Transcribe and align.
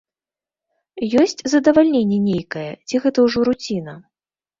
Ёсць 1.23 1.43
задавальненне 1.53 2.17
нейкае, 2.29 2.63
ці 2.87 3.01
гэта 3.05 3.17
ўжо 3.27 3.45
руціна? 3.51 3.93